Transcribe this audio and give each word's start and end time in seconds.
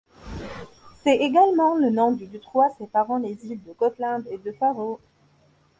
C'est 1.03 1.17
également 1.17 1.75
le 1.75 1.91
nom 1.91 2.11
du 2.11 2.25
détroit 2.25 2.71
séparant 2.79 3.19
les 3.19 3.45
îles 3.45 3.61
de 3.63 3.71
Gotland 3.73 4.25
et 4.31 4.39
de 4.39 4.51
Fårö. 4.51 4.97